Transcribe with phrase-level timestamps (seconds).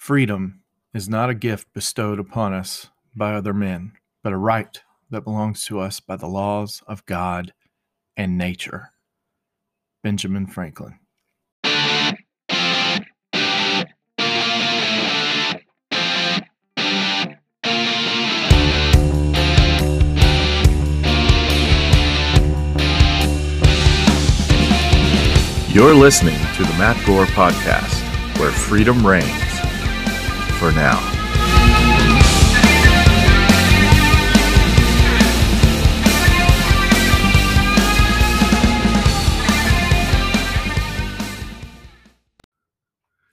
[0.00, 0.62] Freedom
[0.94, 3.92] is not a gift bestowed upon us by other men,
[4.22, 4.80] but a right
[5.10, 7.52] that belongs to us by the laws of God
[8.16, 8.92] and nature.
[10.02, 10.98] Benjamin Franklin.
[25.68, 29.49] You're listening to the Matt Gore Podcast, where freedom reigns.
[30.60, 31.00] For now.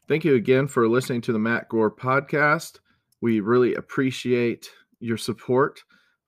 [0.07, 2.79] Thank you again for listening to the Matt Gore Podcast.
[3.19, 4.71] We really appreciate
[5.01, 5.83] your support.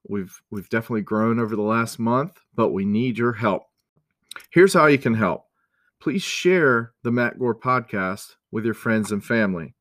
[0.09, 3.63] We've we've definitely grown over the last month, but we need your help.
[4.52, 5.45] Here's how you can help
[6.02, 9.76] please share the Matt Gore podcast with your friends and family.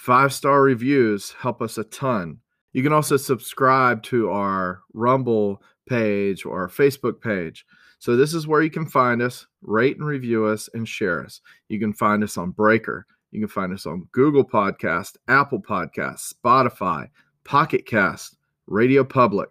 [0.00, 2.38] Five star reviews help us a ton.
[2.72, 7.66] You can also subscribe to our Rumble page or our Facebook page.
[7.98, 11.42] So, this is where you can find us, rate and review us, and share us.
[11.68, 13.04] You can find us on Breaker.
[13.30, 17.10] You can find us on Google Podcast, Apple Podcast, Spotify,
[17.44, 19.50] Pocket Cast, Radio Public.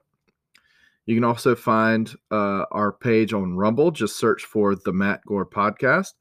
[1.06, 3.92] You can also find uh, our page on Rumble.
[3.92, 6.14] Just search for the Matt Gore Podcast.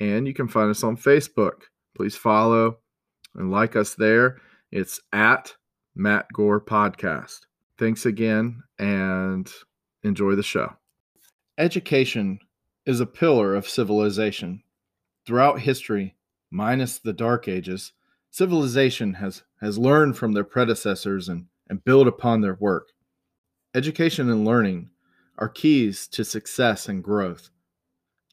[0.00, 1.64] And you can find us on Facebook.
[1.94, 2.78] Please follow
[3.34, 4.38] and like us there.
[4.70, 5.54] It's at
[5.94, 7.40] Matt Gore Podcast.
[7.78, 9.50] Thanks again and
[10.02, 10.74] enjoy the show.
[11.58, 12.38] Education
[12.86, 14.62] is a pillar of civilization.
[15.26, 16.16] Throughout history,
[16.50, 17.92] minus the Dark Ages,
[18.30, 22.88] civilization has, has learned from their predecessors and, and built upon their work.
[23.74, 24.90] Education and learning
[25.38, 27.50] are keys to success and growth.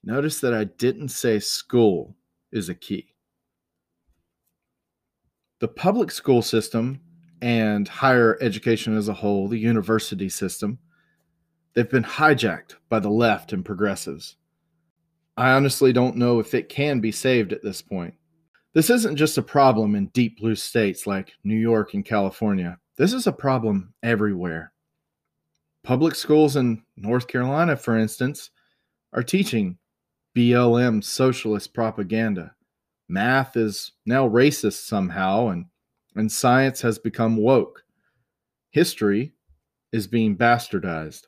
[0.04, 2.16] Notice that I didn't say school
[2.52, 3.14] is a key.
[5.60, 7.02] The public school system
[7.42, 10.78] and higher education as a whole, the university system,
[11.74, 14.38] they've been hijacked by the left and progressives.
[15.36, 18.14] I honestly don't know if it can be saved at this point.
[18.74, 22.78] This isn't just a problem in deep blue states like New York and California.
[22.96, 24.74] This is a problem everywhere.
[25.84, 28.52] Public schools in North Carolina, for instance,
[29.14, 29.78] are teaching
[30.36, 32.54] BLM socialist propaganda.
[33.10, 35.66] Math is now racist somehow, and,
[36.16, 37.84] and science has become woke.
[38.72, 39.34] History
[39.94, 41.24] is being bastardized.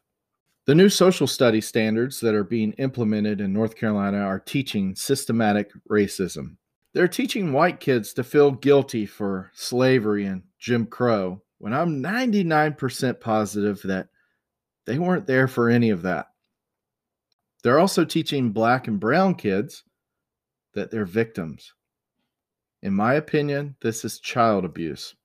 [0.66, 5.72] The new social study standards that are being implemented in North Carolina are teaching systematic
[5.90, 6.58] racism.
[6.94, 13.20] They're teaching white kids to feel guilty for slavery and Jim Crow, when I'm 99%
[13.20, 14.10] positive that
[14.86, 16.28] they weren't there for any of that.
[17.64, 19.84] They're also teaching black and brown kids
[20.74, 21.74] that they're victims.
[22.82, 25.16] In my opinion, this is child abuse.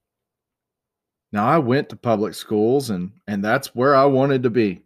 [1.33, 4.83] Now, I went to public schools and, and that's where I wanted to be.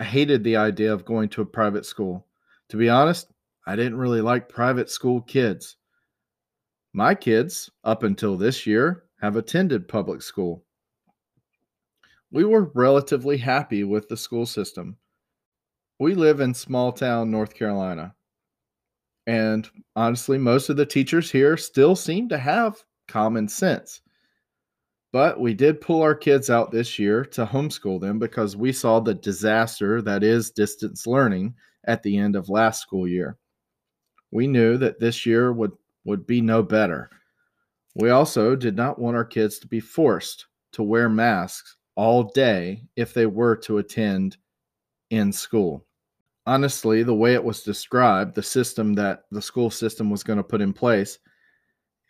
[0.00, 2.26] I hated the idea of going to a private school.
[2.68, 3.30] To be honest,
[3.66, 5.76] I didn't really like private school kids.
[6.92, 10.64] My kids, up until this year, have attended public school
[12.30, 14.96] we were relatively happy with the school system.
[15.98, 18.14] We live in small town North Carolina.
[19.28, 24.00] And honestly, most of the teachers here still seem to have common sense.
[25.12, 29.00] But we did pull our kids out this year to homeschool them because we saw
[29.00, 33.36] the disaster that is distance learning at the end of last school year.
[34.30, 35.72] We knew that this year would,
[36.06, 37.10] would be no better.
[37.96, 42.82] We also did not want our kids to be forced to wear masks all day
[42.96, 44.38] if they were to attend
[45.10, 45.84] in school.
[46.48, 50.42] Honestly, the way it was described, the system that the school system was going to
[50.42, 51.18] put in place,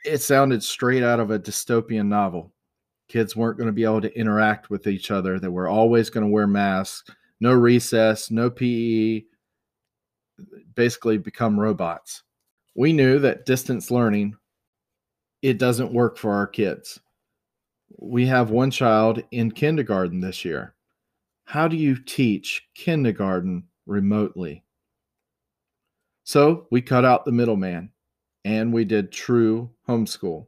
[0.05, 2.53] it sounded straight out of a dystopian novel.
[3.09, 5.41] Kids weren't going to be able to interact with each other.
[5.41, 7.11] They were always going to wear masks,
[7.41, 9.25] no recess, no PE,
[10.75, 12.23] basically become robots.
[12.77, 14.37] We knew that distance learning
[15.43, 17.01] it doesn't work for our kids
[17.97, 20.75] we have one child in kindergarten this year.
[21.45, 24.65] How do you teach kindergarten remotely?
[26.25, 27.91] So we cut out the middleman
[28.45, 30.47] and we did true homeschool.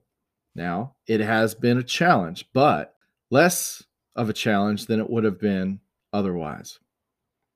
[0.54, 2.94] Now, it has been a challenge, but
[3.30, 3.82] less
[4.14, 5.80] of a challenge than it would have been
[6.12, 6.78] otherwise.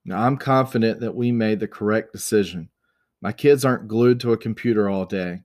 [0.05, 2.69] Now, I'm confident that we made the correct decision.
[3.21, 5.43] My kids aren't glued to a computer all day,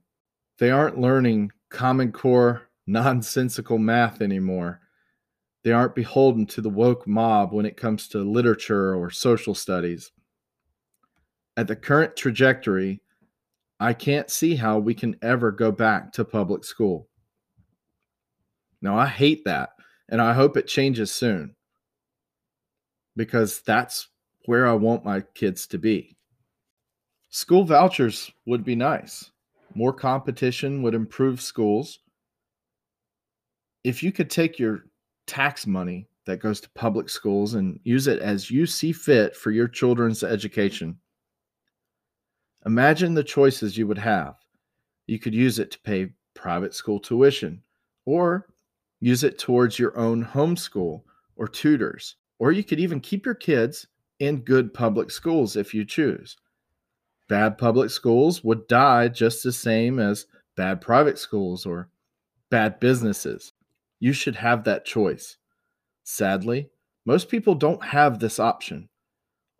[0.58, 4.80] they aren't learning Common Core nonsensical math anymore.
[5.64, 10.12] They aren't beholden to the woke mob when it comes to literature or social studies.
[11.60, 13.02] At the current trajectory,
[13.78, 17.10] I can't see how we can ever go back to public school.
[18.80, 19.74] Now, I hate that,
[20.08, 21.54] and I hope it changes soon
[23.14, 24.08] because that's
[24.46, 26.16] where I want my kids to be.
[27.28, 29.30] School vouchers would be nice.
[29.74, 31.98] More competition would improve schools.
[33.84, 34.86] If you could take your
[35.26, 39.50] tax money that goes to public schools and use it as you see fit for
[39.50, 40.98] your children's education,
[42.66, 44.36] imagine the choices you would have.
[45.06, 47.62] You could use it to pay private school tuition
[48.06, 48.48] or
[49.00, 51.02] use it towards your own homeschool
[51.36, 53.86] or tutors, or you could even keep your kids
[54.18, 56.36] in good public schools if you choose.
[57.28, 61.88] Bad public schools would die just the same as bad private schools or
[62.50, 63.52] bad businesses.
[64.00, 65.38] You should have that choice.
[66.04, 66.68] Sadly,
[67.06, 68.89] most people don't have this option.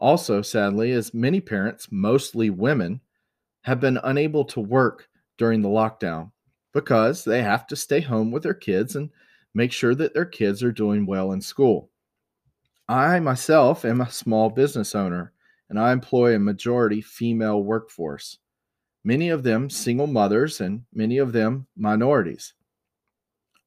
[0.00, 3.00] Also, sadly, as many parents, mostly women,
[3.62, 6.32] have been unable to work during the lockdown
[6.73, 9.11] because they have to stay home with their kids and
[9.55, 11.91] make sure that their kids are doing well in school.
[12.88, 15.32] I myself am a small business owner
[15.69, 18.38] and I employ a majority female workforce,
[19.05, 22.55] many of them single mothers and many of them minorities.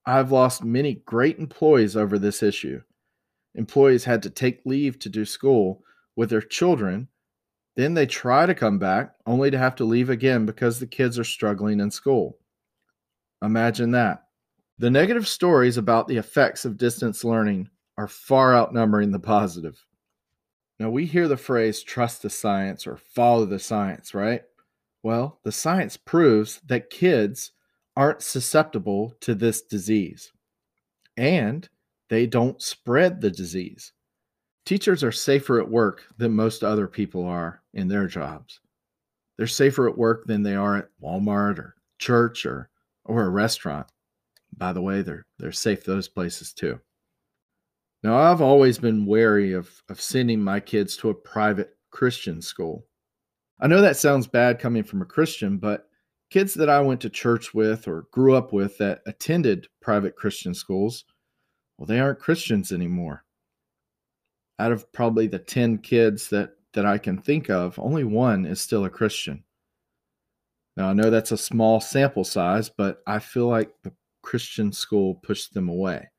[0.06, 2.82] I've lost many great employees over this issue.
[3.56, 5.84] Employees had to take leave to do school
[6.16, 7.08] with their children.
[7.76, 11.18] Then they try to come back only to have to leave again because the kids
[11.18, 12.38] are struggling in school.
[13.42, 14.24] Imagine that.
[14.78, 19.84] The negative stories about the effects of distance learning are far outnumbering the positive.
[20.80, 24.42] Now, we hear the phrase trust the science or follow the science, right?
[25.04, 27.52] Well, the science proves that kids
[27.96, 30.32] aren't susceptible to this disease
[31.18, 31.68] and
[32.10, 33.93] they don't spread the disease.
[34.66, 38.62] Teachers are safer at work than most other people are in their jobs.
[39.38, 42.70] They're safer at work than they are at Walmart or church or,
[43.04, 43.88] or a restaurant.
[44.56, 46.80] By the way, they're, they're safe those places too.
[48.04, 52.86] Now, I've always been wary of, of sending my kids to a private Christian school.
[53.60, 55.88] I know that sounds bad coming from a Christian, but
[56.30, 60.54] kids that I went to church with or grew up with that attended private Christian
[60.54, 61.06] schools,
[61.78, 63.24] well, they aren't Christians anymore.
[64.60, 68.62] Out of probably the 10 kids that, that I can think of, only one is
[68.62, 69.44] still a Christian.
[70.76, 75.16] Now, I know that's a small sample size, but I feel like the Christian school
[75.16, 76.10] pushed them away.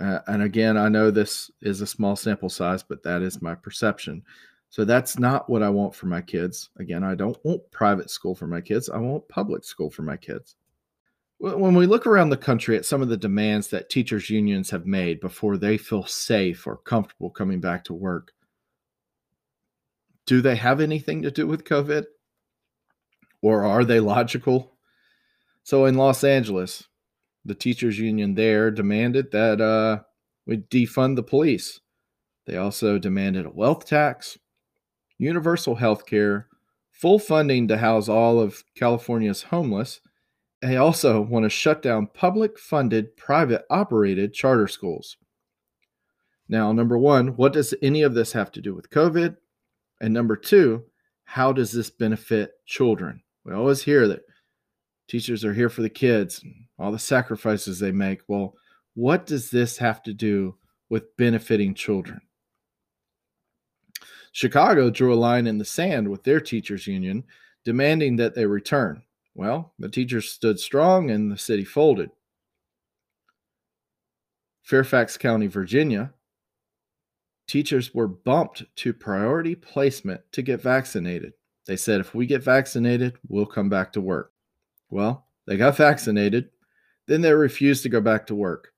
[0.00, 3.54] Uh, and again, I know this is a small sample size, but that is my
[3.54, 4.22] perception.
[4.68, 6.70] So that's not what I want for my kids.
[6.78, 8.90] Again, I don't want private school for my kids.
[8.90, 10.56] I want public school for my kids.
[11.38, 14.86] When we look around the country at some of the demands that teachers' unions have
[14.86, 18.32] made before they feel safe or comfortable coming back to work,
[20.26, 22.04] do they have anything to do with COVID?
[23.42, 24.72] Or are they logical?
[25.62, 26.84] So in Los Angeles,
[27.44, 30.02] the teachers union there demanded that uh,
[30.46, 31.80] we defund the police.
[32.46, 34.38] They also demanded a wealth tax,
[35.18, 36.48] universal health care,
[36.92, 40.00] full funding to house all of California's homeless.
[40.66, 45.16] They also want to shut down public funded, private operated charter schools.
[46.48, 49.36] Now, number one, what does any of this have to do with COVID?
[50.00, 50.82] And number two,
[51.24, 53.22] how does this benefit children?
[53.44, 54.22] We always hear that
[55.06, 56.42] teachers are here for the kids
[56.80, 58.22] all the sacrifices they make.
[58.26, 58.54] Well,
[58.94, 60.56] what does this have to do
[60.90, 62.20] with benefiting children?
[64.32, 67.22] Chicago drew a line in the sand with their teachers' union,
[67.64, 69.04] demanding that they return.
[69.36, 72.08] Well, the teachers stood strong and the city folded.
[74.62, 76.14] Fairfax County, Virginia,
[77.46, 81.34] teachers were bumped to priority placement to get vaccinated.
[81.66, 84.32] They said, if we get vaccinated, we'll come back to work.
[84.88, 86.48] Well, they got vaccinated,
[87.06, 88.72] then they refused to go back to work.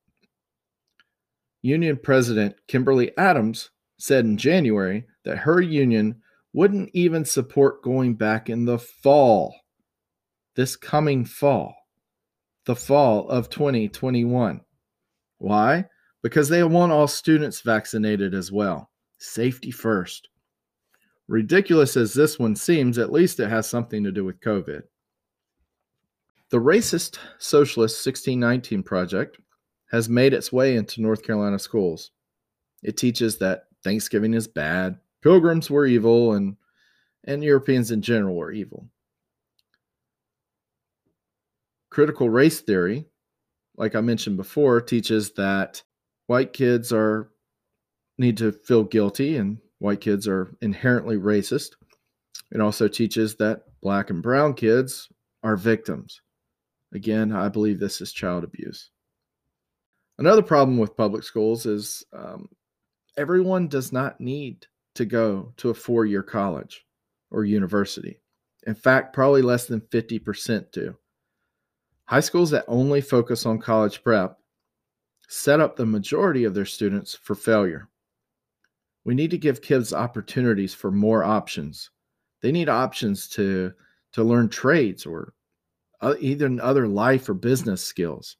[1.62, 6.20] Union President Kimberly Adams said in January that her union
[6.52, 9.54] wouldn't even support going back in the fall,
[10.58, 11.72] this coming fall,
[12.64, 14.60] the fall of 2021.
[15.38, 15.84] Why?
[16.20, 18.90] Because they want all students vaccinated as well.
[19.18, 20.26] Safety first.
[21.28, 24.82] Ridiculous as this one seems, at least it has something to do with COVID.
[26.50, 29.38] The racist socialist 1619 project
[29.92, 32.10] has made its way into North Carolina schools.
[32.82, 36.56] It teaches that Thanksgiving is bad, pilgrims were evil, and,
[37.22, 38.90] and Europeans in general were evil.
[41.90, 43.06] Critical race theory,
[43.76, 45.82] like I mentioned before, teaches that
[46.26, 47.30] white kids are
[48.18, 51.70] need to feel guilty and white kids are inherently racist.
[52.50, 55.08] It also teaches that black and brown kids
[55.42, 56.20] are victims.
[56.92, 58.90] Again, I believe this is child abuse.
[60.18, 62.48] Another problem with public schools is um,
[63.16, 66.84] everyone does not need to go to a four year college
[67.30, 68.20] or university.
[68.66, 70.96] In fact, probably less than 50% do.
[72.08, 74.38] High schools that only focus on college prep
[75.28, 77.86] set up the majority of their students for failure.
[79.04, 81.90] We need to give kids opportunities for more options.
[82.40, 83.74] They need options to,
[84.12, 85.34] to learn trades or
[86.00, 88.38] uh, even other life or business skills.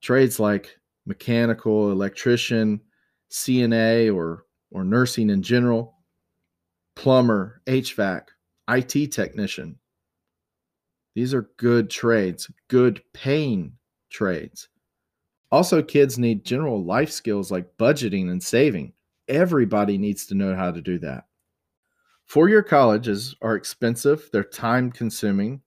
[0.00, 2.80] Trades like mechanical, electrician,
[3.28, 5.96] CNA, or, or nursing in general,
[6.94, 8.22] plumber, HVAC,
[8.68, 9.80] IT technician.
[11.18, 13.72] These are good trades, good paying
[14.08, 14.68] trades.
[15.50, 18.92] Also, kids need general life skills like budgeting and saving.
[19.26, 21.24] Everybody needs to know how to do that.
[22.26, 25.60] Four year colleges are expensive, they're time consuming,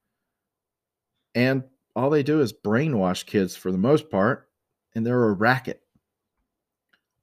[1.36, 1.65] and
[1.98, 4.48] all they do is brainwash kids for the most part,
[4.96, 5.81] and they're a racket.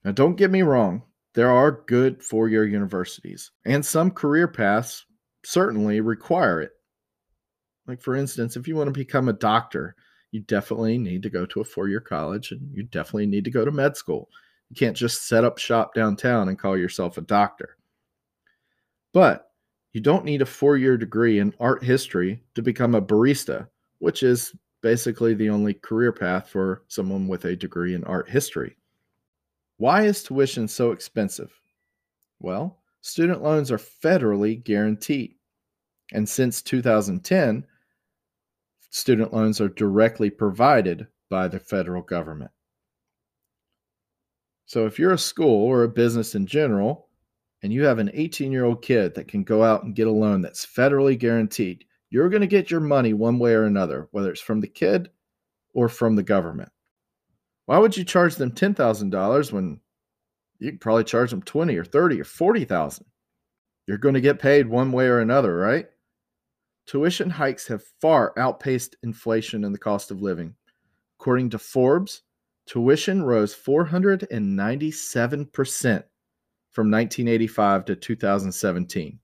[0.04, 5.06] Now, don't get me wrong, there are good four year universities, and some career paths
[5.46, 6.72] certainly require it.
[7.88, 9.96] Like, for instance, if you want to become a doctor,
[10.30, 13.50] you definitely need to go to a four year college and you definitely need to
[13.50, 14.28] go to med school.
[14.68, 17.78] You can't just set up shop downtown and call yourself a doctor.
[19.14, 19.50] But
[19.94, 23.66] you don't need a four year degree in art history to become a barista,
[24.00, 28.76] which is basically the only career path for someone with a degree in art history.
[29.78, 31.58] Why is tuition so expensive?
[32.38, 35.36] Well, student loans are federally guaranteed.
[36.12, 37.64] And since 2010,
[38.90, 42.50] student loans are directly provided by the federal government.
[44.66, 47.08] So if you're a school or a business in general,
[47.62, 50.12] and you have an 18 year old kid that can go out and get a
[50.12, 54.30] loan that's federally guaranteed, you're going to get your money one way or another, whether
[54.30, 55.10] it's from the kid
[55.74, 56.70] or from the government.
[57.66, 59.80] Why would you charge them $10,000 when
[60.58, 63.04] you could probably charge them 20 or 30 or 40,000?
[63.86, 65.88] You're going to get paid one way or another, right?
[66.88, 70.54] Tuition hikes have far outpaced inflation and the cost of living.
[71.20, 72.22] According to Forbes,
[72.64, 76.04] tuition rose 497%
[76.70, 79.18] from 1985 to 2017.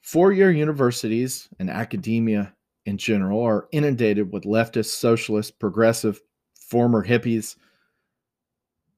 [0.00, 2.54] Four year universities and academia
[2.86, 6.18] in general are inundated with leftist, socialist, progressive,
[6.54, 7.56] former hippies.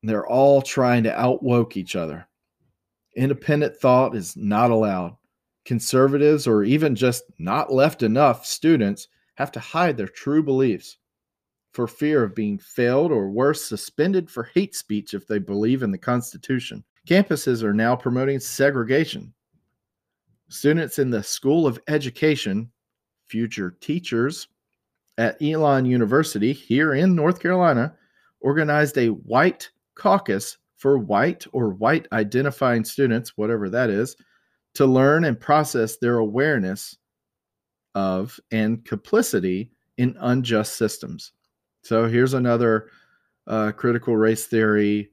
[0.04, 2.28] They're all trying to outwoke each other.
[3.14, 5.16] Independent thought is not allowed.
[5.64, 10.98] Conservatives or even just not left enough students have to hide their true beliefs
[11.72, 15.90] for fear of being failed or worse, suspended for hate speech if they believe in
[15.90, 16.84] the Constitution.
[17.06, 19.32] Campuses are now promoting segregation.
[20.48, 22.70] Students in the School of Education,
[23.26, 24.48] future teachers
[25.16, 27.94] at Elon University here in North Carolina,
[28.40, 34.16] organized a white caucus for white or white identifying students, whatever that is,
[34.74, 36.98] to learn and process their awareness
[37.94, 41.30] of and complicity in unjust systems.
[41.84, 42.88] So here's another
[43.46, 45.10] uh, critical race theory.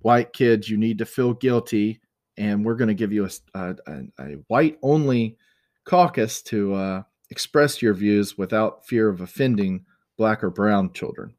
[0.00, 2.02] White kids, you need to feel guilty,
[2.36, 5.38] and we're going to give you a, a, a white only
[5.86, 9.86] caucus to uh, express your views without fear of offending
[10.18, 11.32] black or brown children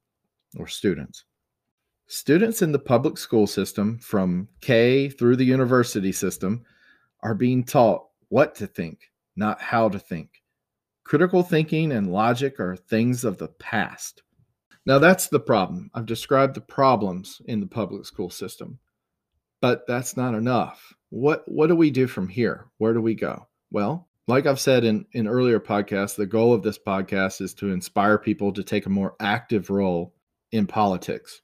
[0.58, 1.26] or students.
[2.08, 6.64] Students in the public school system, from K through the university system,
[7.24, 10.44] are being taught what to think, not how to think.
[11.04, 14.22] Critical thinking and logic are things of the past.
[14.86, 15.90] Now, that's the problem.
[15.96, 18.78] I've described the problems in the public school system,
[19.60, 20.94] but that's not enough.
[21.10, 22.68] What, what do we do from here?
[22.78, 23.48] Where do we go?
[23.72, 27.72] Well, like I've said in, in earlier podcasts, the goal of this podcast is to
[27.72, 30.14] inspire people to take a more active role
[30.52, 31.42] in politics.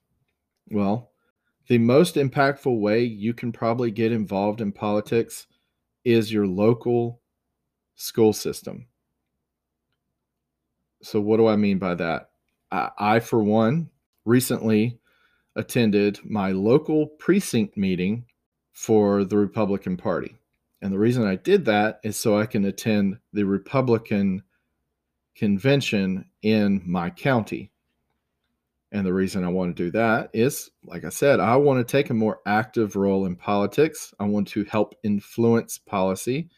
[0.72, 1.12] Well,
[1.68, 5.48] the most impactful way you can probably get involved in politics
[6.04, 7.22] is your local
[7.96, 8.88] school system.
[11.04, 12.30] So, what do I mean by that?
[12.72, 13.90] I, I, for one,
[14.26, 15.00] recently
[15.56, 18.26] attended my local precinct meeting
[18.72, 20.36] for the Republican Party.
[20.82, 24.44] And the reason I did that is so I can attend the Republican
[25.36, 27.72] convention in my county.
[28.92, 31.90] And the reason I want to do that is, like I said, I want to
[31.90, 34.14] take a more active role in politics.
[34.20, 36.50] I want to help influence policy.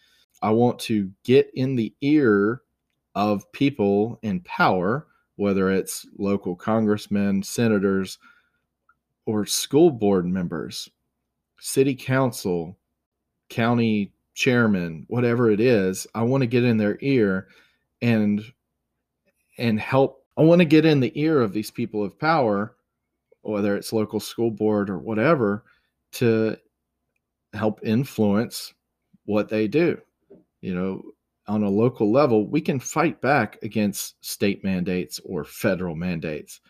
[0.42, 2.62] I want to get in the ear
[3.16, 8.18] of people in power, whether it's local congressmen, senators,
[9.26, 10.90] or school board members,
[11.60, 12.78] city council,
[13.50, 16.08] county chairman, whatever it is.
[16.16, 17.48] I want to get in their ear
[18.02, 18.44] and
[19.58, 20.23] and help.
[20.38, 22.76] I want to get in the ear of these people of power,
[23.42, 25.64] whether it's local school board or whatever,
[26.14, 26.58] to
[27.54, 28.74] help influence
[29.26, 30.02] what they do.
[30.62, 31.04] You know,
[31.48, 36.62] on a local level, we can fight back against state mandates or federal mandates.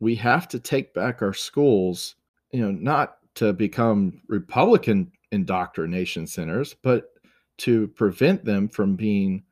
[0.00, 2.16] We have to take back our schools,
[2.52, 7.12] you know, not to become Republican indoctrination centers, but
[7.58, 9.42] to prevent them from being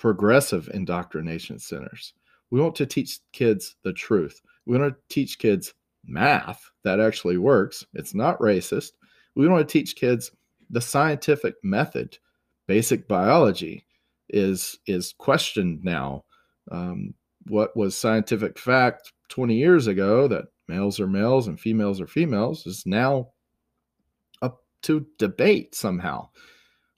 [0.00, 2.14] progressive indoctrination centers.
[2.50, 4.40] We want to teach kids the truth.
[4.66, 7.84] We want to teach kids math that actually works.
[7.92, 8.92] It's not racist.
[9.36, 10.32] We want to teach kids
[10.70, 12.18] the scientific method.
[12.66, 13.84] Basic biology
[14.30, 16.24] is is questioned now.
[16.72, 17.14] Um,
[17.46, 22.66] what was scientific fact 20 years ago that males are males and females are females
[22.66, 23.28] is now
[24.40, 26.28] up to debate somehow.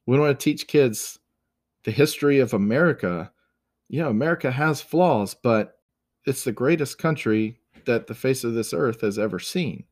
[0.07, 1.19] We want to teach kids
[1.85, 3.33] the history of America.
[3.89, 5.79] You know, America has flaws, but
[6.27, 9.85] it's the greatest country that the face of this earth has ever seen.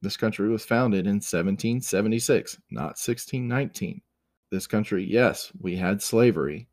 [0.00, 4.00] This country was founded in 1776, not 1619.
[4.50, 6.68] This country, yes, we had slavery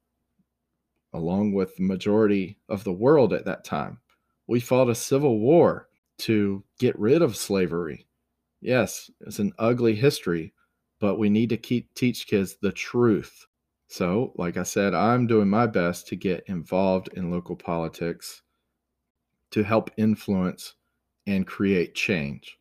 [1.14, 4.00] along with the majority of the world at that time.
[4.48, 5.88] We fought a civil war
[6.20, 8.08] to get rid of slavery.
[8.62, 10.54] Yes, it's an ugly history,
[11.00, 13.48] but we need to keep teach kids the truth.
[13.90, 18.42] So, like I said, I'm doing my best to get involved in local politics
[19.52, 20.76] to help influence
[21.28, 22.58] and create change.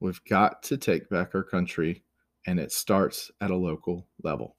[0.00, 2.04] We've got to take back our country,
[2.46, 4.56] and it starts at a local level.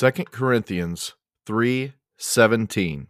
[0.00, 3.08] Second Corinthians 3:17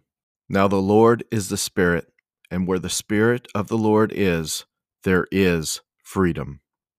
[0.48, 2.10] Now the Lord is the Spirit,
[2.50, 4.64] and where the Spirit of the Lord is,
[5.02, 6.62] there is freedom.